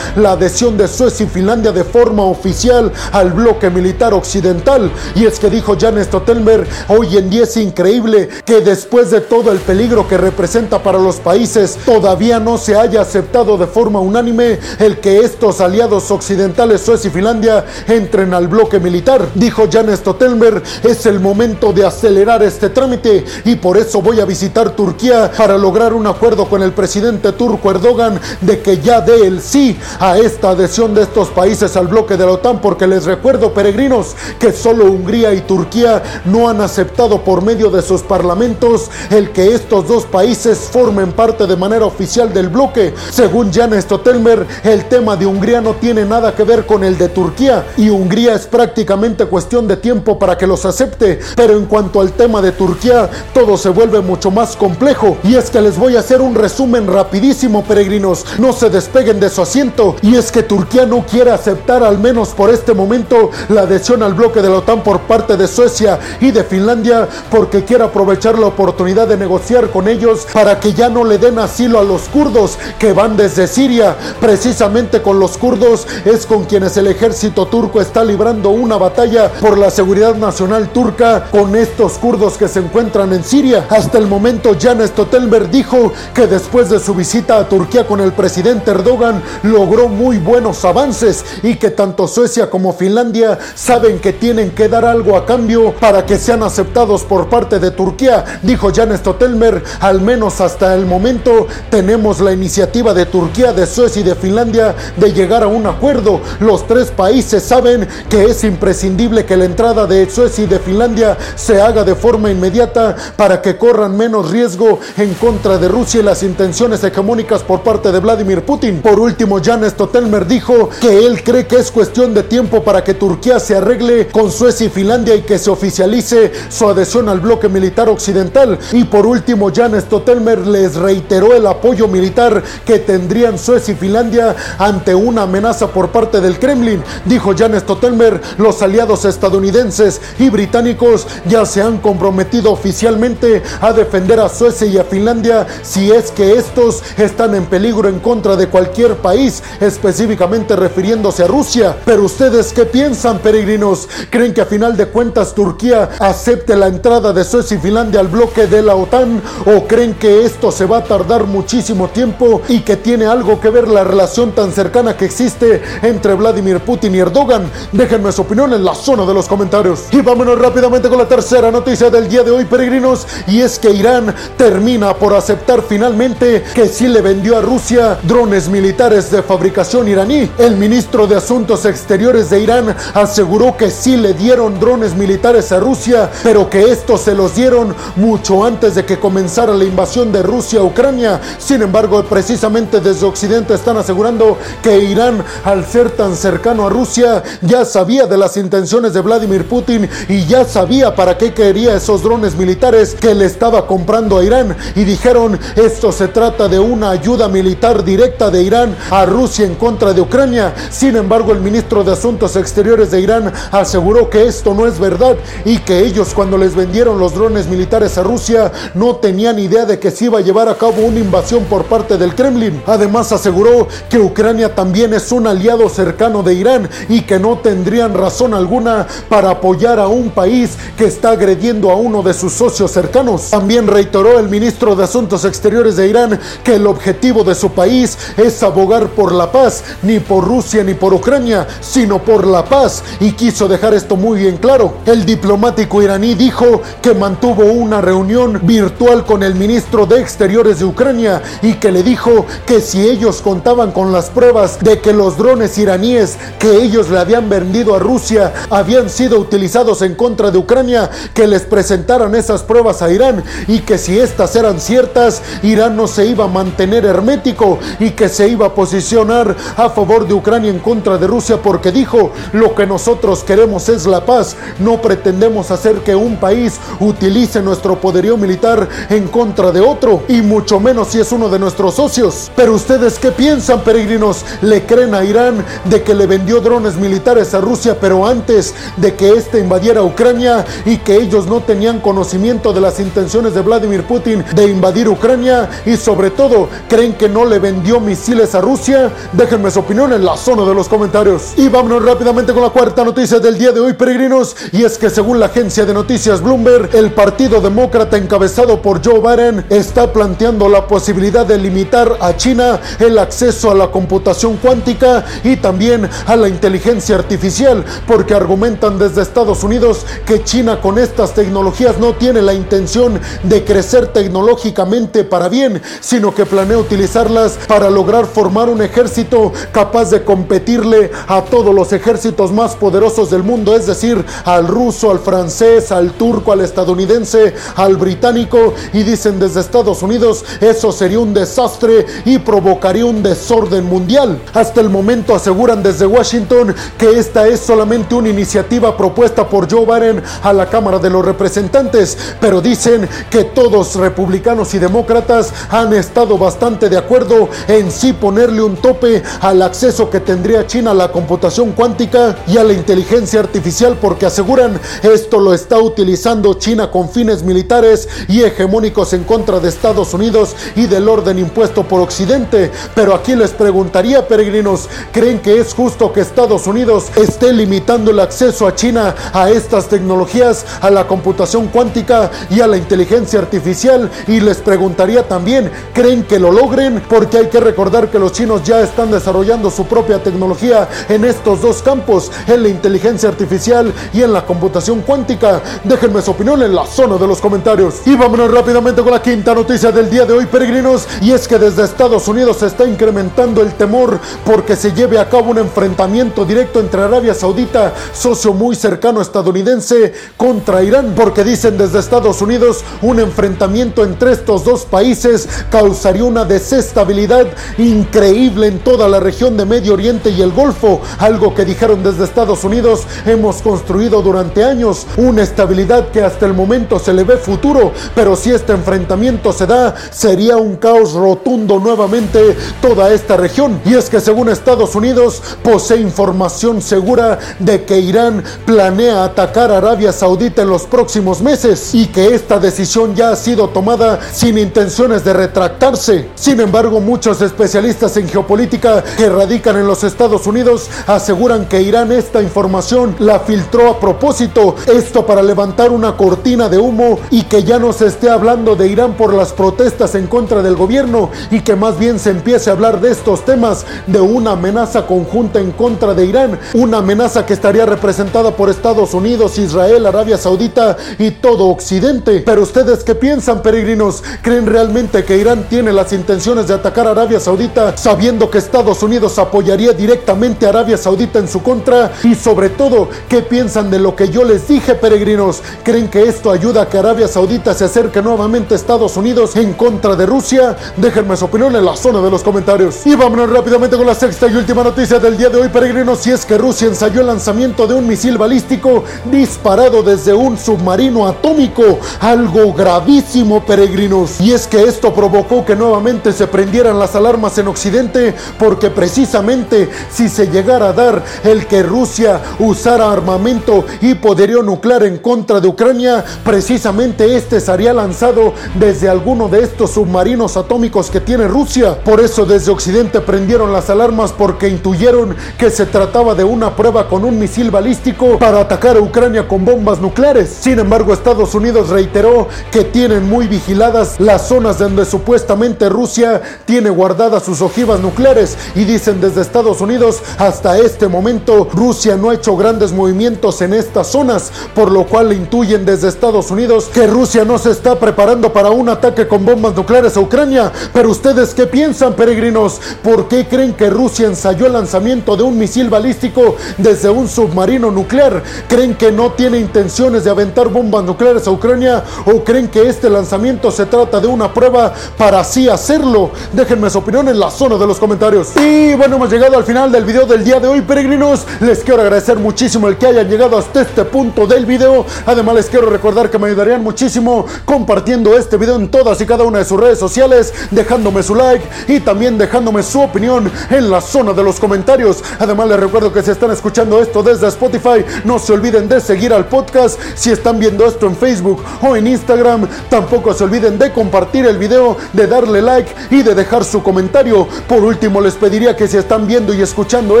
la 0.16 0.32
adhesión 0.32 0.76
de 0.76 0.88
Suecia 0.88 1.24
y 1.24 1.28
Finlandia 1.28 1.72
de 1.72 1.84
forma 1.84 2.22
oficial 2.22 2.92
al 3.12 3.32
bloque 3.32 3.70
militar 3.70 4.14
occidental. 4.14 4.90
Y 5.14 5.24
es 5.24 5.38
que 5.38 5.50
dijo 5.50 5.76
Jan 5.78 6.02
Stoltenberg, 6.02 6.66
hoy 6.88 7.16
en 7.16 7.30
día 7.30 7.44
es 7.44 7.56
increíble 7.56 8.28
que 8.44 8.60
después 8.60 9.10
de 9.10 9.20
todo 9.20 9.52
el 9.52 9.58
peligro 9.58 10.06
que 10.06 10.16
representa 10.16 10.82
para 10.82 10.98
los 10.98 11.16
países, 11.16 11.78
todavía 11.84 12.40
no 12.40 12.58
se 12.58 12.76
haya 12.76 13.00
aceptado 13.00 13.56
de 13.56 13.66
forma 13.66 14.00
unánime 14.00 14.58
el 14.78 14.98
que 14.98 15.20
estos 15.20 15.60
aliados 15.60 16.10
occidentales, 16.10 16.82
Suecia 16.82 17.08
y 17.08 17.12
Finlandia, 17.12 17.64
entren 17.88 18.34
al 18.34 18.48
bloque 18.48 18.78
militar. 18.78 19.26
Dijo 19.34 19.64
Jan 19.70 19.94
Stoltenberg, 19.96 20.62
es 20.82 21.06
el 21.06 21.20
momento 21.20 21.72
de 21.72 21.86
acelerar 21.86 22.42
este 22.42 22.70
trámite 22.70 23.24
y 23.44 23.56
por 23.56 23.76
eso 23.76 24.02
voy 24.02 24.20
a 24.20 24.24
visitar 24.24 24.70
Turquía 24.70 25.30
para 25.36 25.56
lograr 25.58 25.92
un 25.92 26.06
acuerdo 26.06 26.46
con 26.46 26.62
el 26.62 26.72
presidente 26.72 27.32
turco 27.32 27.70
Erdogan 27.70 28.20
de 28.40 28.60
que 28.60 28.78
ya 28.78 29.00
dé 29.00 29.21
el 29.26 29.40
sí 29.40 29.78
a 30.00 30.18
esta 30.18 30.50
adhesión 30.50 30.94
de 30.94 31.02
estos 31.02 31.28
países 31.28 31.76
al 31.76 31.88
bloque 31.88 32.16
de 32.16 32.26
la 32.26 32.32
OTAN, 32.32 32.60
porque 32.60 32.86
les 32.86 33.04
recuerdo, 33.04 33.52
peregrinos, 33.52 34.14
que 34.38 34.52
solo 34.52 34.86
Hungría 34.86 35.32
y 35.34 35.40
Turquía 35.42 36.02
no 36.24 36.48
han 36.48 36.60
aceptado 36.60 37.22
por 37.22 37.42
medio 37.42 37.70
de 37.70 37.82
sus 37.82 38.02
parlamentos 38.02 38.90
el 39.10 39.30
que 39.30 39.54
estos 39.54 39.86
dos 39.86 40.04
países 40.04 40.58
formen 40.58 41.12
parte 41.12 41.46
de 41.46 41.56
manera 41.56 41.86
oficial 41.86 42.32
del 42.32 42.48
bloque. 42.48 42.94
Según 43.10 43.52
Jan 43.52 43.80
Stoltenberg, 43.80 44.46
el 44.64 44.88
tema 44.88 45.16
de 45.16 45.26
Hungría 45.26 45.60
no 45.60 45.74
tiene 45.74 46.04
nada 46.04 46.34
que 46.34 46.44
ver 46.44 46.66
con 46.66 46.84
el 46.84 46.98
de 46.98 47.08
Turquía 47.08 47.66
y 47.76 47.88
Hungría 47.88 48.34
es 48.34 48.46
prácticamente 48.46 49.26
cuestión 49.26 49.68
de 49.68 49.76
tiempo 49.76 50.18
para 50.18 50.36
que 50.36 50.46
los 50.46 50.64
acepte, 50.64 51.20
pero 51.36 51.56
en 51.56 51.66
cuanto 51.66 52.00
al 52.00 52.12
tema 52.12 52.40
de 52.40 52.52
Turquía, 52.52 53.08
todo 53.34 53.56
se 53.56 53.68
vuelve 53.68 54.00
mucho 54.00 54.30
más 54.30 54.56
complejo. 54.56 55.16
Y 55.24 55.34
es 55.34 55.50
que 55.50 55.60
les 55.60 55.78
voy 55.78 55.96
a 55.96 56.00
hacer 56.00 56.20
un 56.20 56.34
resumen 56.34 56.86
rapidísimo, 56.86 57.64
peregrinos, 57.64 58.24
no 58.38 58.52
se 58.52 58.70
de 59.20 59.30
su 59.30 59.42
asiento 59.42 59.96
y 60.02 60.16
es 60.16 60.32
que 60.32 60.42
Turquía 60.42 60.86
no 60.86 61.04
quiere 61.04 61.30
aceptar 61.30 61.82
al 61.82 61.98
menos 61.98 62.30
por 62.30 62.50
este 62.50 62.74
momento 62.74 63.30
la 63.48 63.62
adhesión 63.62 64.02
al 64.02 64.14
bloque 64.14 64.42
de 64.42 64.48
la 64.48 64.56
OTAN 64.56 64.82
por 64.82 65.00
parte 65.00 65.36
de 65.36 65.46
Suecia 65.46 65.98
y 66.20 66.30
de 66.30 66.44
Finlandia 66.44 67.08
porque 67.30 67.64
quiere 67.64 67.84
aprovechar 67.84 68.38
la 68.38 68.46
oportunidad 68.46 69.08
de 69.08 69.16
negociar 69.16 69.70
con 69.70 69.88
ellos 69.88 70.26
para 70.32 70.60
que 70.60 70.72
ya 70.72 70.88
no 70.88 71.04
le 71.04 71.18
den 71.18 71.38
asilo 71.38 71.78
a 71.78 71.84
los 71.84 72.02
kurdos 72.02 72.58
que 72.78 72.92
van 72.92 73.16
desde 73.16 73.46
Siria. 73.46 73.96
Precisamente 74.20 75.02
con 75.02 75.18
los 75.18 75.36
kurdos 75.36 75.86
es 76.04 76.26
con 76.26 76.44
quienes 76.44 76.76
el 76.76 76.86
ejército 76.86 77.46
turco 77.46 77.80
está 77.80 78.04
librando 78.04 78.50
una 78.50 78.76
batalla 78.76 79.30
por 79.40 79.58
la 79.58 79.70
seguridad 79.70 80.14
nacional 80.14 80.68
turca 80.68 81.28
con 81.30 81.56
estos 81.56 81.94
kurdos 81.94 82.36
que 82.36 82.48
se 82.48 82.60
encuentran 82.60 83.12
en 83.12 83.24
Siria. 83.24 83.66
Hasta 83.70 83.98
el 83.98 84.06
momento 84.06 84.56
Jan 84.60 84.86
Stoltenberg 84.86 85.50
dijo 85.50 85.92
que 86.14 86.26
después 86.26 86.70
de 86.70 86.78
su 86.78 86.94
visita 86.94 87.38
a 87.38 87.48
Turquía 87.48 87.86
con 87.86 88.00
el 88.00 88.12
presidente 88.12 88.70
Erdogan 88.70 89.01
logró 89.42 89.88
muy 89.88 90.18
buenos 90.18 90.64
avances 90.64 91.24
y 91.42 91.56
que 91.56 91.70
tanto 91.70 92.06
Suecia 92.06 92.48
como 92.50 92.72
Finlandia 92.72 93.38
saben 93.54 93.98
que 93.98 94.12
tienen 94.12 94.50
que 94.50 94.68
dar 94.68 94.84
algo 94.84 95.16
a 95.16 95.26
cambio 95.26 95.72
para 95.74 96.06
que 96.06 96.18
sean 96.18 96.42
aceptados 96.42 97.02
por 97.02 97.28
parte 97.28 97.58
de 97.58 97.70
Turquía. 97.70 98.24
Dijo 98.42 98.72
Jan 98.74 98.96
Stoltenberg, 98.96 99.62
al 99.80 100.00
menos 100.00 100.40
hasta 100.40 100.74
el 100.74 100.86
momento 100.86 101.46
tenemos 101.70 102.20
la 102.20 102.32
iniciativa 102.32 102.94
de 102.94 103.06
Turquía, 103.06 103.52
de 103.52 103.66
Suecia 103.66 104.00
y 104.00 104.04
de 104.04 104.14
Finlandia 104.14 104.74
de 104.96 105.12
llegar 105.12 105.42
a 105.42 105.48
un 105.48 105.66
acuerdo. 105.66 106.20
Los 106.40 106.66
tres 106.66 106.90
países 106.90 107.42
saben 107.42 107.88
que 108.08 108.24
es 108.24 108.44
imprescindible 108.44 109.24
que 109.24 109.36
la 109.36 109.44
entrada 109.44 109.86
de 109.86 110.08
Suecia 110.08 110.44
y 110.44 110.46
de 110.46 110.58
Finlandia 110.58 111.16
se 111.34 111.60
haga 111.60 111.84
de 111.84 111.94
forma 111.94 112.30
inmediata 112.30 112.96
para 113.16 113.40
que 113.40 113.56
corran 113.56 113.96
menos 113.96 114.30
riesgo 114.30 114.80
en 114.96 115.14
contra 115.14 115.58
de 115.58 115.68
Rusia 115.68 116.00
y 116.00 116.04
las 116.04 116.22
intenciones 116.22 116.82
hegemónicas 116.84 117.42
por 117.42 117.62
parte 117.62 117.92
de 117.92 118.00
Vladimir 118.00 118.42
Putin. 118.42 118.80
Por 118.92 119.00
último, 119.00 119.40
Jan 119.42 119.64
Stoltenberg 119.70 120.26
dijo 120.26 120.68
que 120.78 121.06
él 121.06 121.24
cree 121.24 121.46
que 121.46 121.56
es 121.56 121.70
cuestión 121.70 122.12
de 122.12 122.24
tiempo 122.24 122.62
para 122.62 122.84
que 122.84 122.92
Turquía 122.92 123.40
se 123.40 123.56
arregle 123.56 124.08
con 124.08 124.30
Suecia 124.30 124.66
y 124.66 124.68
Finlandia 124.68 125.14
y 125.14 125.22
que 125.22 125.38
se 125.38 125.48
oficialice 125.48 126.30
su 126.50 126.68
adhesión 126.68 127.08
al 127.08 127.20
bloque 127.20 127.48
militar 127.48 127.88
occidental. 127.88 128.58
Y 128.70 128.84
por 128.84 129.06
último, 129.06 129.50
Jan 129.50 129.80
Stoltenberg 129.80 130.46
les 130.46 130.74
reiteró 130.74 131.32
el 131.32 131.46
apoyo 131.46 131.88
militar 131.88 132.42
que 132.66 132.80
tendrían 132.80 133.38
Suecia 133.38 133.72
y 133.72 133.78
Finlandia 133.78 134.36
ante 134.58 134.94
una 134.94 135.22
amenaza 135.22 135.68
por 135.68 135.88
parte 135.88 136.20
del 136.20 136.38
Kremlin. 136.38 136.84
Dijo 137.06 137.34
Jan 137.34 137.58
Stoltenberg, 137.58 138.20
los 138.36 138.60
aliados 138.60 139.06
estadounidenses 139.06 140.02
y 140.18 140.28
británicos 140.28 141.06
ya 141.26 141.46
se 141.46 141.62
han 141.62 141.78
comprometido 141.78 142.52
oficialmente 142.52 143.42
a 143.62 143.72
defender 143.72 144.20
a 144.20 144.28
Suecia 144.28 144.66
y 144.66 144.76
a 144.76 144.84
Finlandia 144.84 145.46
si 145.62 145.90
es 145.90 146.10
que 146.10 146.34
estos 146.34 146.82
están 146.98 147.34
en 147.34 147.46
peligro 147.46 147.88
en 147.88 147.98
contra 147.98 148.36
de 148.36 148.50
país, 148.90 149.42
específicamente 149.60 150.56
refiriéndose 150.56 151.24
a 151.24 151.26
Rusia. 151.26 151.76
Pero 151.84 152.04
ustedes 152.04 152.52
qué 152.52 152.64
piensan, 152.64 153.18
peregrinos? 153.18 153.88
¿Creen 154.10 154.34
que 154.34 154.40
a 154.40 154.46
final 154.46 154.76
de 154.76 154.86
cuentas 154.86 155.34
Turquía 155.34 155.90
acepte 155.98 156.56
la 156.56 156.66
entrada 156.66 157.12
de 157.12 157.24
Suecia 157.24 157.56
y 157.56 157.60
Finlandia 157.60 158.00
al 158.00 158.08
bloque 158.08 158.46
de 158.46 158.62
la 158.62 158.74
OTAN? 158.74 159.22
¿O 159.46 159.66
creen 159.66 159.94
que 159.94 160.24
esto 160.24 160.50
se 160.50 160.66
va 160.66 160.78
a 160.78 160.84
tardar 160.84 161.24
muchísimo 161.24 161.88
tiempo 161.88 162.42
y 162.48 162.60
que 162.60 162.76
tiene 162.76 163.06
algo 163.06 163.40
que 163.40 163.50
ver 163.50 163.68
la 163.68 163.84
relación 163.84 164.32
tan 164.32 164.52
cercana 164.52 164.96
que 164.96 165.04
existe 165.04 165.62
entre 165.82 166.14
Vladimir 166.14 166.60
Putin 166.60 166.94
y 166.94 166.98
Erdogan? 166.98 167.50
Déjenme 167.72 168.12
su 168.12 168.22
opinión 168.22 168.52
en 168.52 168.64
la 168.64 168.74
zona 168.74 169.06
de 169.06 169.14
los 169.14 169.28
comentarios. 169.28 169.84
Y 169.92 170.00
vámonos 170.00 170.38
rápidamente 170.38 170.88
con 170.88 170.98
la 170.98 171.08
tercera 171.08 171.50
noticia 171.50 171.90
del 171.90 172.08
día 172.08 172.22
de 172.22 172.30
hoy, 172.30 172.44
peregrinos, 172.44 173.06
y 173.26 173.40
es 173.40 173.58
que 173.58 173.70
Irán 173.70 174.14
termina 174.36 174.94
por 174.94 175.14
aceptar 175.14 175.62
finalmente 175.62 176.42
que 176.54 176.66
sí 176.66 176.88
le 176.88 177.00
vendió 177.00 177.38
a 177.38 177.42
Rusia 177.42 177.98
drones 178.02 178.48
militares 178.48 178.61
de 178.62 179.22
fabricación 179.26 179.88
iraní. 179.88 180.30
El 180.38 180.56
ministro 180.56 181.08
de 181.08 181.16
Asuntos 181.16 181.64
Exteriores 181.64 182.30
de 182.30 182.40
Irán 182.40 182.76
aseguró 182.94 183.56
que 183.56 183.72
sí 183.72 183.96
le 183.96 184.14
dieron 184.14 184.60
drones 184.60 184.94
militares 184.94 185.50
a 185.50 185.58
Rusia, 185.58 186.08
pero 186.22 186.48
que 186.48 186.70
estos 186.70 187.00
se 187.00 187.12
los 187.12 187.34
dieron 187.34 187.74
mucho 187.96 188.44
antes 188.44 188.76
de 188.76 188.84
que 188.84 189.00
comenzara 189.00 189.52
la 189.52 189.64
invasión 189.64 190.12
de 190.12 190.22
Rusia 190.22 190.60
a 190.60 190.62
Ucrania. 190.62 191.20
Sin 191.38 191.60
embargo, 191.60 192.04
precisamente 192.04 192.78
desde 192.80 193.04
Occidente 193.04 193.52
están 193.54 193.76
asegurando 193.78 194.38
que 194.62 194.78
Irán, 194.78 195.24
al 195.44 195.66
ser 195.66 195.90
tan 195.90 196.14
cercano 196.14 196.66
a 196.66 196.70
Rusia, 196.70 197.22
ya 197.40 197.64
sabía 197.64 198.06
de 198.06 198.16
las 198.16 198.36
intenciones 198.36 198.94
de 198.94 199.00
Vladimir 199.00 199.48
Putin 199.48 199.88
y 200.08 200.24
ya 200.26 200.44
sabía 200.44 200.94
para 200.94 201.18
qué 201.18 201.34
quería 201.34 201.74
esos 201.74 202.04
drones 202.04 202.36
militares 202.36 202.94
que 202.94 203.12
le 203.12 203.24
estaba 203.26 203.66
comprando 203.66 204.18
a 204.18 204.24
Irán. 204.24 204.56
Y 204.76 204.84
dijeron, 204.84 205.38
esto 205.56 205.90
se 205.90 206.06
trata 206.06 206.46
de 206.46 206.60
una 206.60 206.90
ayuda 206.90 207.26
militar 207.26 207.82
directa 207.82 208.30
de 208.30 208.42
Irán 208.42 208.51
a 208.90 209.06
Rusia 209.06 209.46
en 209.46 209.54
contra 209.54 209.94
de 209.94 210.02
Ucrania. 210.02 210.52
Sin 210.70 210.94
embargo, 210.96 211.32
el 211.32 211.40
ministro 211.40 211.82
de 211.82 211.92
Asuntos 211.92 212.36
Exteriores 212.36 212.90
de 212.90 213.00
Irán 213.00 213.32
aseguró 213.50 214.10
que 214.10 214.26
esto 214.26 214.52
no 214.52 214.66
es 214.66 214.78
verdad 214.78 215.16
y 215.46 215.58
que 215.58 215.80
ellos 215.80 216.12
cuando 216.14 216.36
les 216.36 216.54
vendieron 216.54 216.98
los 216.98 217.14
drones 217.14 217.46
militares 217.46 217.96
a 217.96 218.02
Rusia 218.02 218.52
no 218.74 218.96
tenían 218.96 219.38
idea 219.38 219.64
de 219.64 219.78
que 219.78 219.90
se 219.90 220.04
iba 220.06 220.18
a 220.18 220.22
llevar 220.22 220.50
a 220.50 220.56
cabo 220.56 220.82
una 220.82 220.98
invasión 220.98 221.44
por 221.44 221.64
parte 221.64 221.96
del 221.96 222.14
Kremlin. 222.14 222.62
Además 222.66 223.10
aseguró 223.12 223.68
que 223.88 223.98
Ucrania 223.98 224.54
también 224.54 224.92
es 224.92 225.10
un 225.12 225.26
aliado 225.26 225.70
cercano 225.70 226.22
de 226.22 226.34
Irán 226.34 226.68
y 226.90 227.02
que 227.02 227.18
no 227.18 227.38
tendrían 227.38 227.94
razón 227.94 228.34
alguna 228.34 228.86
para 229.08 229.30
apoyar 229.30 229.78
a 229.78 229.88
un 229.88 230.10
país 230.10 230.58
que 230.76 230.84
está 230.84 231.12
agrediendo 231.12 231.70
a 231.70 231.76
uno 231.76 232.02
de 232.02 232.12
sus 232.12 232.34
socios 232.34 232.70
cercanos. 232.70 233.30
También 233.30 233.66
reiteró 233.66 234.18
el 234.18 234.28
ministro 234.28 234.76
de 234.76 234.84
Asuntos 234.84 235.24
Exteriores 235.24 235.76
de 235.76 235.88
Irán 235.88 236.20
que 236.44 236.56
el 236.56 236.66
objetivo 236.66 237.24
de 237.24 237.34
su 237.34 237.50
país 237.52 237.96
es 238.16 238.41
abogar 238.42 238.88
por 238.88 239.12
la 239.12 239.30
paz, 239.30 239.64
ni 239.82 240.00
por 240.00 240.24
Rusia 240.24 240.64
ni 240.64 240.74
por 240.74 240.94
Ucrania, 240.94 241.46
sino 241.60 241.98
por 242.02 242.26
la 242.26 242.44
paz 242.44 242.82
y 243.00 243.12
quiso 243.12 243.48
dejar 243.48 243.74
esto 243.74 243.96
muy 243.96 244.20
bien 244.20 244.36
claro. 244.36 244.74
El 244.86 245.04
diplomático 245.04 245.82
iraní 245.82 246.14
dijo 246.14 246.62
que 246.80 246.94
mantuvo 246.94 247.44
una 247.44 247.80
reunión 247.80 248.40
virtual 248.42 249.04
con 249.04 249.22
el 249.22 249.34
ministro 249.34 249.86
de 249.86 250.00
Exteriores 250.00 250.58
de 250.58 250.64
Ucrania 250.64 251.22
y 251.42 251.54
que 251.54 251.72
le 251.72 251.82
dijo 251.82 252.26
que 252.46 252.60
si 252.60 252.88
ellos 252.88 253.20
contaban 253.22 253.72
con 253.72 253.92
las 253.92 254.10
pruebas 254.10 254.58
de 254.60 254.80
que 254.80 254.92
los 254.92 255.16
drones 255.16 255.58
iraníes 255.58 256.16
que 256.38 256.62
ellos 256.62 256.88
le 256.90 256.98
habían 256.98 257.28
vendido 257.28 257.74
a 257.74 257.78
Rusia 257.78 258.32
habían 258.50 258.90
sido 258.90 259.18
utilizados 259.18 259.82
en 259.82 259.94
contra 259.94 260.30
de 260.30 260.38
Ucrania, 260.38 260.90
que 261.14 261.26
les 261.26 261.42
presentaran 261.42 262.14
esas 262.14 262.42
pruebas 262.42 262.82
a 262.82 262.90
Irán 262.90 263.22
y 263.48 263.60
que 263.60 263.78
si 263.78 263.98
estas 263.98 264.34
eran 264.36 264.60
ciertas, 264.60 265.22
Irán 265.42 265.76
no 265.76 265.86
se 265.86 266.06
iba 266.06 266.24
a 266.24 266.28
mantener 266.28 266.84
hermético 266.84 267.58
y 267.78 267.90
que 267.90 268.08
se 268.08 268.28
iba 268.32 268.46
a 268.46 268.54
posicionar 268.54 269.36
a 269.56 269.70
favor 269.70 270.06
de 270.06 270.14
Ucrania 270.14 270.50
en 270.50 270.58
contra 270.58 270.98
de 270.98 271.06
Rusia 271.06 271.40
porque 271.40 271.70
dijo, 271.70 272.12
lo 272.32 272.54
que 272.54 272.66
nosotros 272.66 273.22
queremos 273.24 273.68
es 273.68 273.86
la 273.86 274.04
paz, 274.04 274.36
no 274.58 274.80
pretendemos 274.80 275.50
hacer 275.50 275.76
que 275.80 275.94
un 275.94 276.16
país 276.16 276.58
utilice 276.80 277.42
nuestro 277.42 277.80
poderío 277.80 278.16
militar 278.16 278.68
en 278.88 279.08
contra 279.08 279.52
de 279.52 279.60
otro, 279.60 280.02
y 280.08 280.22
mucho 280.22 280.60
menos 280.60 280.88
si 280.88 281.00
es 281.00 281.12
uno 281.12 281.28
de 281.28 281.38
nuestros 281.38 281.74
socios. 281.74 282.30
Pero 282.36 282.54
ustedes 282.54 282.98
qué 282.98 283.10
piensan, 283.10 283.60
peregrinos? 283.60 284.24
¿Le 284.40 284.64
creen 284.64 284.94
a 284.94 285.04
Irán 285.04 285.44
de 285.64 285.82
que 285.82 285.94
le 285.94 286.06
vendió 286.06 286.40
drones 286.40 286.76
militares 286.76 287.34
a 287.34 287.40
Rusia, 287.40 287.76
pero 287.80 288.06
antes 288.06 288.54
de 288.76 288.94
que 288.94 289.10
éste 289.10 289.40
invadiera 289.40 289.82
Ucrania 289.82 290.44
y 290.64 290.78
que 290.78 290.96
ellos 290.96 291.26
no 291.26 291.40
tenían 291.40 291.80
conocimiento 291.80 292.52
de 292.52 292.60
las 292.60 292.80
intenciones 292.80 293.34
de 293.34 293.42
Vladimir 293.42 293.84
Putin 293.84 294.24
de 294.34 294.50
invadir 294.50 294.88
Ucrania? 294.88 295.48
Y 295.66 295.76
sobre 295.76 296.10
todo, 296.10 296.48
¿creen 296.68 296.94
que 296.94 297.08
no 297.08 297.24
le 297.24 297.38
vendió 297.38 297.80
misiles 297.80 298.21
a 298.22 298.40
Rusia? 298.40 298.90
Déjenme 299.12 299.50
su 299.50 299.58
opinión 299.58 299.92
en 299.92 300.04
la 300.04 300.16
zona 300.16 300.44
de 300.44 300.54
los 300.54 300.68
comentarios. 300.68 301.32
Y 301.36 301.48
vámonos 301.48 301.84
rápidamente 301.84 302.32
con 302.32 302.42
la 302.42 302.50
cuarta 302.50 302.84
noticia 302.84 303.18
del 303.18 303.36
día 303.36 303.50
de 303.50 303.58
hoy, 303.58 303.72
peregrinos. 303.72 304.36
Y 304.52 304.62
es 304.62 304.78
que 304.78 304.90
según 304.90 305.18
la 305.18 305.26
agencia 305.26 305.66
de 305.66 305.74
noticias 305.74 306.22
Bloomberg, 306.22 306.74
el 306.74 306.92
Partido 306.92 307.40
Demócrata 307.40 307.96
encabezado 307.96 308.62
por 308.62 308.80
Joe 308.84 309.00
Biden 309.00 309.44
está 309.50 309.92
planteando 309.92 310.48
la 310.48 310.68
posibilidad 310.68 311.26
de 311.26 311.36
limitar 311.36 311.96
a 312.00 312.16
China 312.16 312.60
el 312.78 312.98
acceso 312.98 313.50
a 313.50 313.54
la 313.54 313.72
computación 313.72 314.36
cuántica 314.36 315.04
y 315.24 315.36
también 315.36 315.90
a 316.06 316.16
la 316.16 316.28
inteligencia 316.28 316.94
artificial, 316.94 317.64
porque 317.86 318.14
argumentan 318.14 318.78
desde 318.78 319.02
Estados 319.02 319.42
Unidos 319.42 319.84
que 320.06 320.22
China 320.22 320.60
con 320.60 320.78
estas 320.78 321.14
tecnologías 321.14 321.78
no 321.78 321.94
tiene 321.94 322.22
la 322.22 322.34
intención 322.34 323.00
de 323.24 323.44
crecer 323.44 323.88
tecnológicamente 323.88 325.04
para 325.04 325.28
bien, 325.28 325.60
sino 325.80 326.14
que 326.14 326.26
planea 326.26 326.58
utilizarlas 326.58 327.38
para 327.48 327.70
lograr 327.70 328.06
formar 328.12 328.48
un 328.48 328.62
ejército 328.62 329.32
capaz 329.52 329.90
de 329.90 330.04
competirle 330.04 330.90
a 331.08 331.22
todos 331.22 331.54
los 331.54 331.72
ejércitos 331.72 332.32
más 332.32 332.54
poderosos 332.54 333.10
del 333.10 333.22
mundo, 333.22 333.56
es 333.56 333.66
decir, 333.66 334.04
al 334.24 334.46
ruso, 334.46 334.90
al 334.90 335.00
francés, 335.00 335.72
al 335.72 335.92
turco, 335.92 336.32
al 336.32 336.40
estadounidense, 336.40 337.34
al 337.56 337.76
británico, 337.76 338.54
y 338.72 338.82
dicen 338.82 339.18
desde 339.18 339.40
Estados 339.40 339.82
Unidos, 339.82 340.24
eso 340.40 340.72
sería 340.72 340.98
un 340.98 341.14
desastre 341.14 341.86
y 342.04 342.18
provocaría 342.18 342.86
un 342.86 343.02
desorden 343.02 343.64
mundial. 343.64 344.20
Hasta 344.34 344.60
el 344.60 344.68
momento 344.68 345.14
aseguran 345.14 345.62
desde 345.62 345.86
Washington 345.86 346.54
que 346.78 346.98
esta 346.98 347.26
es 347.26 347.40
solamente 347.40 347.94
una 347.94 348.08
iniciativa 348.08 348.76
propuesta 348.76 349.28
por 349.28 349.50
Joe 349.50 349.66
Biden 349.66 350.02
a 350.22 350.32
la 350.32 350.46
Cámara 350.46 350.78
de 350.78 350.90
los 350.90 351.04
Representantes, 351.04 351.96
pero 352.20 352.40
dicen 352.40 352.88
que 353.10 353.24
todos 353.24 353.74
republicanos 353.76 354.54
y 354.54 354.58
demócratas 354.58 355.32
han 355.50 355.72
estado 355.72 356.18
bastante 356.18 356.68
de 356.68 356.78
acuerdo 356.78 357.28
en 357.48 357.70
sí 357.70 357.92
ponerle 358.02 358.42
un 358.42 358.56
tope 358.56 359.00
al 359.20 359.42
acceso 359.42 359.88
que 359.88 360.00
tendría 360.00 360.44
China 360.44 360.72
a 360.72 360.74
la 360.74 360.90
computación 360.90 361.52
cuántica 361.52 362.16
y 362.26 362.36
a 362.36 362.42
la 362.42 362.52
inteligencia 362.52 363.20
artificial 363.20 363.78
porque 363.80 364.06
aseguran 364.06 364.58
esto 364.82 365.20
lo 365.20 365.32
está 365.32 365.60
utilizando 365.60 366.34
China 366.34 366.68
con 366.72 366.90
fines 366.90 367.22
militares 367.22 367.88
y 368.08 368.22
hegemónicos 368.22 368.92
en 368.92 369.04
contra 369.04 369.38
de 369.38 369.48
Estados 369.48 369.94
Unidos 369.94 370.34
y 370.56 370.66
del 370.66 370.88
orden 370.88 371.20
impuesto 371.20 371.62
por 371.62 371.80
Occidente. 371.80 372.50
Pero 372.74 372.92
aquí 372.92 373.14
les 373.14 373.30
preguntaría, 373.30 374.08
peregrinos, 374.08 374.68
¿creen 374.90 375.20
que 375.20 375.38
es 375.38 375.54
justo 375.54 375.92
que 375.92 376.00
Estados 376.00 376.48
Unidos 376.48 376.86
esté 376.96 377.32
limitando 377.32 377.92
el 377.92 378.00
acceso 378.00 378.48
a 378.48 378.56
China 378.56 378.96
a 379.12 379.30
estas 379.30 379.68
tecnologías, 379.68 380.44
a 380.60 380.70
la 380.70 380.88
computación 380.88 381.46
cuántica 381.46 382.10
y 382.30 382.40
a 382.40 382.48
la 382.48 382.56
inteligencia 382.56 383.20
artificial? 383.20 383.88
Y 384.08 384.18
les 384.18 384.38
preguntaría 384.38 385.06
también, 385.06 385.52
¿creen 385.72 386.02
que 386.02 386.18
lo 386.18 386.32
logren? 386.32 386.82
Porque 386.88 387.18
hay 387.18 387.28
que 387.28 387.38
recordar 387.38 387.91
que 387.92 387.98
los 387.98 388.12
chinos 388.12 388.42
ya 388.42 388.60
están 388.62 388.90
desarrollando 388.90 389.50
su 389.50 389.66
propia 389.66 390.02
tecnología 390.02 390.68
en 390.88 391.04
estos 391.04 391.42
dos 391.42 391.62
campos, 391.62 392.10
en 392.26 392.42
la 392.42 392.48
inteligencia 392.48 393.10
artificial 393.10 393.72
y 393.92 394.02
en 394.02 394.12
la 394.12 394.24
computación 394.24 394.80
cuántica. 394.80 395.42
Déjenme 395.62 396.00
su 396.00 396.10
opinión 396.10 396.42
en 396.42 396.54
la 396.54 396.66
zona 396.66 396.96
de 396.96 397.06
los 397.06 397.20
comentarios. 397.20 397.82
Y 397.84 397.94
vámonos 397.94 398.32
rápidamente 398.32 398.82
con 398.82 398.92
la 398.92 399.02
quinta 399.02 399.34
noticia 399.34 399.70
del 399.70 399.90
día 399.90 400.06
de 400.06 400.14
hoy, 400.14 400.26
peregrinos. 400.26 400.88
Y 401.02 401.12
es 401.12 401.28
que 401.28 401.38
desde 401.38 401.64
Estados 401.64 402.08
Unidos 402.08 402.38
se 402.38 402.46
está 402.46 402.64
incrementando 402.64 403.42
el 403.42 403.52
temor 403.52 404.00
porque 404.24 404.56
se 404.56 404.72
lleve 404.72 404.98
a 404.98 405.08
cabo 405.08 405.30
un 405.30 405.38
enfrentamiento 405.38 406.24
directo 406.24 406.60
entre 406.60 406.80
Arabia 406.80 407.12
Saudita, 407.12 407.74
socio 407.92 408.32
muy 408.32 408.56
cercano 408.56 409.02
estadounidense, 409.02 409.92
contra 410.16 410.62
Irán. 410.62 410.94
Porque 410.96 411.24
dicen 411.24 411.58
desde 411.58 411.78
Estados 411.78 412.22
Unidos, 412.22 412.64
un 412.80 413.00
enfrentamiento 413.00 413.84
entre 413.84 414.12
estos 414.12 414.44
dos 414.44 414.64
países 414.64 415.28
causaría 415.50 416.04
una 416.04 416.24
desestabilidad 416.24 417.26
increíble 417.72 418.46
en 418.46 418.58
toda 418.60 418.88
la 418.88 419.00
región 419.00 419.36
de 419.36 419.44
Medio 419.44 419.72
Oriente 419.72 420.10
y 420.10 420.20
el 420.22 420.32
Golfo. 420.32 420.80
Algo 420.98 421.34
que 421.34 421.44
dijeron 421.44 421.82
desde 421.82 422.04
Estados 422.04 422.44
Unidos 422.44 422.82
hemos 423.06 423.42
construido 423.42 424.02
durante 424.02 424.44
años. 424.44 424.86
Una 424.96 425.22
estabilidad 425.22 425.88
que 425.90 426.02
hasta 426.02 426.26
el 426.26 426.34
momento 426.34 426.78
se 426.78 426.92
le 426.92 427.04
ve 427.04 427.16
futuro, 427.16 427.72
pero 427.94 428.14
si 428.14 428.30
este 428.30 428.52
enfrentamiento 428.52 429.32
se 429.32 429.46
da, 429.46 429.74
sería 429.90 430.36
un 430.36 430.56
caos 430.56 430.92
rotundo 430.92 431.58
nuevamente 431.58 432.36
toda 432.60 432.92
esta 432.92 433.16
región. 433.16 433.60
Y 433.64 433.74
es 433.74 433.88
que 433.88 434.00
según 434.00 434.28
Estados 434.28 434.74
Unidos 434.74 435.22
posee 435.42 435.80
información 435.80 436.60
segura 436.60 437.18
de 437.38 437.64
que 437.64 437.78
Irán 437.78 438.22
planea 438.44 439.04
atacar 439.04 439.50
Arabia 439.50 439.92
Saudita 439.92 440.42
en 440.42 440.48
los 440.48 440.64
próximos 440.64 441.22
meses 441.22 441.74
y 441.74 441.86
que 441.86 442.14
esta 442.14 442.38
decisión 442.38 442.94
ya 442.94 443.10
ha 443.10 443.16
sido 443.16 443.48
tomada 443.48 443.98
sin 444.12 444.36
intenciones 444.36 445.04
de 445.04 445.12
retractarse. 445.12 446.10
Sin 446.14 446.40
embargo, 446.40 446.80
muchos 446.80 447.22
especialistas 447.22 447.61
en 447.62 448.08
geopolítica 448.08 448.82
que 448.96 449.08
radican 449.08 449.56
en 449.56 449.68
los 449.68 449.84
Estados 449.84 450.26
Unidos 450.26 450.68
aseguran 450.88 451.46
que 451.46 451.62
Irán 451.62 451.92
esta 451.92 452.20
información 452.20 452.96
la 452.98 453.20
filtró 453.20 453.70
a 453.70 453.78
propósito, 453.78 454.56
esto 454.66 455.06
para 455.06 455.22
levantar 455.22 455.70
una 455.70 455.96
cortina 455.96 456.48
de 456.48 456.58
humo 456.58 456.98
y 457.10 457.22
que 457.22 457.44
ya 457.44 457.60
no 457.60 457.72
se 457.72 457.86
esté 457.86 458.10
hablando 458.10 458.56
de 458.56 458.66
Irán 458.66 458.94
por 458.94 459.14
las 459.14 459.32
protestas 459.32 459.94
en 459.94 460.08
contra 460.08 460.42
del 460.42 460.56
gobierno 460.56 461.10
y 461.30 461.40
que 461.40 461.54
más 461.54 461.78
bien 461.78 462.00
se 462.00 462.10
empiece 462.10 462.50
a 462.50 462.54
hablar 462.54 462.80
de 462.80 462.90
estos 462.90 463.24
temas, 463.24 463.64
de 463.86 464.00
una 464.00 464.32
amenaza 464.32 464.84
conjunta 464.86 465.38
en 465.38 465.52
contra 465.52 465.94
de 465.94 466.04
Irán, 466.04 466.40
una 466.54 466.78
amenaza 466.78 467.24
que 467.24 467.34
estaría 467.34 467.64
representada 467.64 468.32
por 468.32 468.50
Estados 468.50 468.92
Unidos, 468.92 469.38
Israel, 469.38 469.86
Arabia 469.86 470.18
Saudita 470.18 470.76
y 470.98 471.12
todo 471.12 471.46
Occidente. 471.46 472.22
Pero 472.26 472.42
ustedes 472.42 472.82
qué 472.82 472.96
piensan, 472.96 473.40
peregrinos? 473.40 474.02
¿Creen 474.20 474.46
realmente 474.46 475.04
que 475.04 475.16
Irán 475.16 475.46
tiene 475.48 475.72
las 475.72 475.92
intenciones 475.92 476.48
de 476.48 476.54
atacar 476.54 476.88
a 476.88 476.90
Arabia 476.90 477.20
Saudita 477.20 477.51
sabiendo 477.76 478.30
que 478.30 478.38
Estados 478.38 478.82
Unidos 478.82 479.18
apoyaría 479.18 479.72
directamente 479.72 480.46
a 480.46 480.50
Arabia 480.50 480.76
Saudita 480.76 481.18
en 481.18 481.28
su 481.28 481.42
contra? 481.42 481.92
Y 482.04 482.14
sobre 482.14 482.50
todo, 482.50 482.88
¿qué 483.08 483.22
piensan 483.22 483.70
de 483.70 483.78
lo 483.78 483.94
que 483.94 484.08
yo 484.08 484.24
les 484.24 484.48
dije, 484.48 484.74
peregrinos? 484.74 485.42
¿Creen 485.62 485.88
que 485.88 486.02
esto 486.02 486.30
ayuda 486.30 486.62
a 486.62 486.68
que 486.68 486.78
Arabia 486.78 487.08
Saudita 487.08 487.54
se 487.54 487.64
acerque 487.64 488.02
nuevamente 488.02 488.54
a 488.54 488.56
Estados 488.56 488.96
Unidos 488.96 489.36
en 489.36 489.52
contra 489.54 489.96
de 489.96 490.06
Rusia? 490.06 490.56
Déjenme 490.76 491.16
su 491.16 491.24
opinión 491.24 491.54
en 491.56 491.64
la 491.64 491.76
zona 491.76 492.00
de 492.00 492.10
los 492.10 492.22
comentarios. 492.22 492.86
Y 492.86 492.94
vámonos 492.94 493.30
rápidamente 493.30 493.76
con 493.76 493.86
la 493.86 493.94
sexta 493.94 494.26
y 494.26 494.36
última 494.36 494.62
noticia 494.62 494.98
del 494.98 495.16
día 495.16 495.28
de 495.28 495.40
hoy, 495.40 495.48
peregrinos. 495.48 496.00
Si 496.00 496.10
es 496.10 496.24
que 496.24 496.38
Rusia 496.38 496.68
ensayó 496.68 497.00
el 497.00 497.06
lanzamiento 497.06 497.66
de 497.66 497.74
un 497.74 497.86
misil 497.86 498.18
balístico 498.18 498.84
disparado 499.10 499.82
desde 499.82 500.14
un 500.14 500.38
submarino 500.38 501.06
atómico. 501.06 501.78
Algo 502.00 502.52
gravísimo, 502.52 503.44
peregrinos. 503.44 504.20
Y 504.20 504.32
es 504.32 504.46
que 504.46 504.64
esto 504.64 504.92
provocó 504.94 505.44
que 505.44 505.56
nuevamente 505.56 506.12
se 506.12 506.26
prendieran 506.26 506.78
las 506.78 506.94
alarmas 506.94 507.38
en 507.38 507.41
Occidente, 507.48 508.14
porque 508.38 508.70
precisamente 508.70 509.68
si 509.90 510.08
se 510.08 510.28
llegara 510.28 510.68
a 510.68 510.72
dar 510.72 511.02
el 511.24 511.46
que 511.46 511.62
Rusia 511.62 512.20
usara 512.38 512.90
armamento 512.90 513.64
y 513.80 513.94
poderío 513.94 514.42
nuclear 514.42 514.84
en 514.84 514.98
contra 514.98 515.40
de 515.40 515.48
Ucrania, 515.48 516.04
precisamente 516.24 517.16
este 517.16 517.40
sería 517.40 517.72
lanzado 517.72 518.32
desde 518.54 518.88
alguno 518.88 519.28
de 519.28 519.42
estos 519.42 519.70
submarinos 519.72 520.36
atómicos 520.36 520.90
que 520.90 521.00
tiene 521.00 521.28
Rusia. 521.28 521.78
Por 521.82 522.00
eso 522.00 522.24
desde 522.24 522.50
Occidente 522.52 523.00
prendieron 523.00 523.52
las 523.52 523.70
alarmas 523.70 524.12
porque 524.12 524.48
intuyeron 524.48 525.16
que 525.38 525.50
se 525.50 525.66
trataba 525.66 526.14
de 526.14 526.24
una 526.24 526.54
prueba 526.56 526.88
con 526.88 527.04
un 527.04 527.18
misil 527.18 527.50
balístico 527.50 528.18
para 528.18 528.40
atacar 528.40 528.76
a 528.76 528.80
Ucrania 528.80 529.26
con 529.26 529.44
bombas 529.44 529.80
nucleares. 529.80 530.28
Sin 530.40 530.58
embargo, 530.58 530.92
Estados 530.92 531.34
Unidos 531.34 531.68
reiteró 531.68 532.28
que 532.50 532.64
tienen 532.64 533.08
muy 533.08 533.26
vigiladas 533.26 533.98
las 533.98 534.28
zonas 534.28 534.58
donde 534.58 534.84
supuestamente 534.84 535.68
Rusia 535.68 536.20
tiene 536.44 536.70
guardadas 536.70 537.24
sus 537.24 537.31
ojivas 537.40 537.80
nucleares 537.80 538.36
y 538.54 538.64
dicen 538.64 539.00
desde 539.00 539.22
Estados 539.22 539.60
Unidos 539.60 540.02
hasta 540.18 540.58
este 540.58 540.88
momento 540.88 541.48
Rusia 541.52 541.96
no 541.96 542.10
ha 542.10 542.14
hecho 542.14 542.36
grandes 542.36 542.72
movimientos 542.72 543.40
en 543.42 543.54
estas 543.54 543.86
zonas, 543.86 544.30
por 544.54 544.70
lo 544.70 544.86
cual 544.86 545.12
intuyen 545.12 545.64
desde 545.64 545.88
Estados 545.88 546.30
Unidos 546.30 546.68
que 546.72 546.86
Rusia 546.86 547.24
no 547.24 547.38
se 547.38 547.50
está 547.50 547.78
preparando 547.78 548.32
para 548.32 548.50
un 548.50 548.68
ataque 548.68 549.06
con 549.06 549.24
bombas 549.24 549.54
nucleares 549.54 549.96
a 549.96 550.00
Ucrania. 550.00 550.52
Pero 550.72 550.90
ustedes 550.90 551.34
qué 551.34 551.46
piensan, 551.46 551.94
peregrinos? 551.94 552.60
¿Por 552.82 553.08
qué 553.08 553.26
creen 553.26 553.54
que 553.54 553.70
Rusia 553.70 554.06
ensayó 554.06 554.46
el 554.46 554.54
lanzamiento 554.54 555.16
de 555.16 555.22
un 555.22 555.38
misil 555.38 555.70
balístico 555.70 556.36
desde 556.58 556.90
un 556.90 557.08
submarino 557.08 557.70
nuclear? 557.70 558.22
¿Creen 558.48 558.74
que 558.74 558.90
no 558.90 559.12
tiene 559.12 559.38
intenciones 559.38 560.04
de 560.04 560.10
aventar 560.10 560.48
bombas 560.48 560.84
nucleares 560.84 561.26
a 561.26 561.30
Ucrania 561.30 561.84
o 562.06 562.24
creen 562.24 562.48
que 562.48 562.68
este 562.68 562.90
lanzamiento 562.90 563.50
se 563.50 563.66
trata 563.66 564.00
de 564.00 564.06
una 564.06 564.32
prueba 564.32 564.72
para 564.96 565.20
así 565.20 565.48
hacerlo? 565.48 566.10
Déjenme 566.32 566.70
su 566.70 566.78
opinión 566.78 567.08
en 567.08 567.20
la 567.22 567.30
zona 567.30 567.56
de 567.56 567.68
los 567.68 567.78
comentarios. 567.78 568.32
Y 568.36 568.74
bueno, 568.74 568.96
hemos 568.96 569.08
llegado 569.08 569.36
al 569.36 569.44
final 569.44 569.70
del 569.70 569.84
video 569.84 570.06
del 570.06 570.24
día 570.24 570.40
de 570.40 570.48
hoy, 570.48 570.60
peregrinos. 570.60 571.24
Les 571.38 571.60
quiero 571.60 571.80
agradecer 571.80 572.16
muchísimo 572.16 572.66
el 572.66 572.76
que 572.76 572.86
hayan 572.86 573.08
llegado 573.08 573.38
hasta 573.38 573.62
este 573.62 573.84
punto 573.84 574.26
del 574.26 574.44
video. 574.44 574.84
Además, 575.06 575.36
les 575.36 575.46
quiero 575.46 575.70
recordar 575.70 576.10
que 576.10 576.18
me 576.18 576.26
ayudarían 576.26 576.64
muchísimo 576.64 577.24
compartiendo 577.44 578.18
este 578.18 578.36
video 578.36 578.56
en 578.56 578.68
todas 578.68 579.00
y 579.00 579.06
cada 579.06 579.22
una 579.22 579.38
de 579.38 579.44
sus 579.44 579.60
redes 579.60 579.78
sociales, 579.78 580.34
dejándome 580.50 581.04
su 581.04 581.14
like 581.14 581.46
y 581.68 581.78
también 581.78 582.18
dejándome 582.18 582.60
su 582.64 582.80
opinión 582.80 583.30
en 583.50 583.70
la 583.70 583.80
zona 583.80 584.12
de 584.14 584.24
los 584.24 584.40
comentarios. 584.40 585.04
Además, 585.20 585.46
les 585.46 585.60
recuerdo 585.60 585.92
que 585.92 586.02
si 586.02 586.10
están 586.10 586.32
escuchando 586.32 586.82
esto 586.82 587.04
desde 587.04 587.28
Spotify, 587.28 587.84
no 588.02 588.18
se 588.18 588.32
olviden 588.32 588.68
de 588.68 588.80
seguir 588.80 589.12
al 589.12 589.26
podcast. 589.26 589.78
Si 589.94 590.10
están 590.10 590.40
viendo 590.40 590.66
esto 590.66 590.86
en 590.88 590.96
Facebook 590.96 591.40
o 591.62 591.76
en 591.76 591.86
Instagram, 591.86 592.48
tampoco 592.68 593.14
se 593.14 593.22
olviden 593.22 593.60
de 593.60 593.72
compartir 593.72 594.26
el 594.26 594.38
video, 594.38 594.76
de 594.92 595.06
darle 595.06 595.40
like 595.40 595.72
y 595.88 596.02
de 596.02 596.16
dejar 596.16 596.44
su 596.44 596.64
comentario. 596.64 597.11
Por 597.12 597.62
último, 597.62 598.00
les 598.00 598.14
pediría 598.14 598.56
que 598.56 598.66
si 598.66 598.78
están 598.78 599.06
viendo 599.06 599.34
y 599.34 599.42
escuchando 599.42 600.00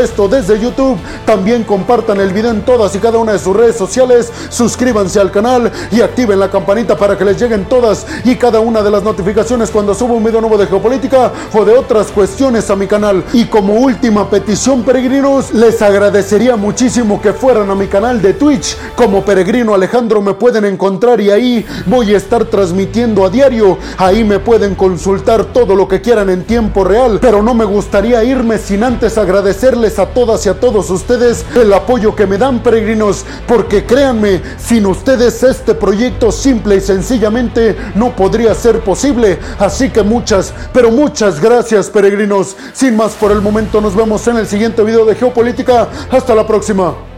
esto 0.00 0.28
desde 0.28 0.58
YouTube, 0.58 0.96
también 1.26 1.62
compartan 1.62 2.20
el 2.20 2.32
video 2.32 2.50
en 2.50 2.62
todas 2.62 2.94
y 2.94 2.98
cada 3.00 3.18
una 3.18 3.32
de 3.32 3.38
sus 3.38 3.54
redes 3.54 3.76
sociales, 3.76 4.32
suscríbanse 4.48 5.20
al 5.20 5.30
canal 5.30 5.70
y 5.90 6.00
activen 6.00 6.40
la 6.40 6.50
campanita 6.50 6.96
para 6.96 7.18
que 7.18 7.24
les 7.26 7.38
lleguen 7.38 7.66
todas 7.66 8.06
y 8.24 8.36
cada 8.36 8.60
una 8.60 8.82
de 8.82 8.90
las 8.90 9.02
notificaciones 9.02 9.70
cuando 9.70 9.94
subo 9.94 10.14
un 10.14 10.24
video 10.24 10.40
nuevo 10.40 10.56
de 10.56 10.66
geopolítica 10.66 11.32
o 11.52 11.64
de 11.66 11.74
otras 11.74 12.10
cuestiones 12.10 12.70
a 12.70 12.76
mi 12.76 12.86
canal. 12.86 13.22
Y 13.34 13.44
como 13.44 13.74
última 13.74 14.30
petición, 14.30 14.82
peregrinos, 14.82 15.52
les 15.52 15.82
agradecería 15.82 16.56
muchísimo 16.56 17.20
que 17.20 17.34
fueran 17.34 17.70
a 17.70 17.74
mi 17.74 17.88
canal 17.88 18.22
de 18.22 18.32
Twitch. 18.32 18.76
Como 18.96 19.22
peregrino 19.22 19.74
Alejandro 19.74 20.22
me 20.22 20.32
pueden 20.32 20.64
encontrar 20.64 21.20
y 21.20 21.30
ahí 21.30 21.66
voy 21.86 22.14
a 22.14 22.16
estar 22.16 22.46
transmitiendo 22.46 23.26
a 23.26 23.28
diario. 23.28 23.76
Ahí 23.98 24.24
me 24.24 24.38
pueden 24.38 24.74
consultar 24.74 25.44
todo 25.44 25.76
lo 25.76 25.86
que 25.86 26.00
quieran 26.00 26.30
en 26.30 26.44
tiempo 26.44 26.84
pero 27.20 27.42
no 27.42 27.54
me 27.54 27.64
gustaría 27.64 28.22
irme 28.22 28.58
sin 28.58 28.84
antes 28.84 29.18
agradecerles 29.18 29.98
a 29.98 30.06
todas 30.06 30.46
y 30.46 30.48
a 30.48 30.60
todos 30.60 30.90
ustedes 30.90 31.44
el 31.54 31.72
apoyo 31.72 32.14
que 32.14 32.26
me 32.26 32.38
dan 32.38 32.62
peregrinos, 32.62 33.24
porque 33.46 33.84
créanme, 33.84 34.40
sin 34.58 34.86
ustedes 34.86 35.42
este 35.42 35.74
proyecto 35.74 36.30
simple 36.30 36.76
y 36.76 36.80
sencillamente 36.80 37.76
no 37.94 38.14
podría 38.14 38.54
ser 38.54 38.80
posible. 38.80 39.38
Así 39.58 39.90
que 39.90 40.02
muchas, 40.02 40.52
pero 40.72 40.90
muchas 40.90 41.40
gracias 41.40 41.90
peregrinos. 41.90 42.56
Sin 42.72 42.96
más 42.96 43.12
por 43.12 43.32
el 43.32 43.40
momento, 43.40 43.80
nos 43.80 43.96
vemos 43.96 44.26
en 44.28 44.36
el 44.36 44.46
siguiente 44.46 44.82
video 44.82 45.04
de 45.04 45.14
Geopolítica. 45.14 45.88
Hasta 46.10 46.34
la 46.34 46.46
próxima. 46.46 47.11